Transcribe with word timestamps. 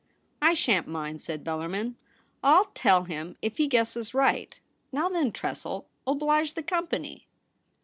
'I 0.41 0.55
shan't 0.55 0.87
mind,' 0.87 1.21
said 1.21 1.43
Bellarmin.' 1.43 1.93
I'll 2.43 2.71
tell 2.73 3.03
him 3.03 3.37
if 3.39 3.57
he 3.57 3.67
guesses 3.67 4.15
right. 4.15 4.59
Now 4.91 5.09
then, 5.09 5.31
Tressel. 5.31 5.85
Oblige 6.07 6.55
the 6.55 6.63
company.' 6.63 7.27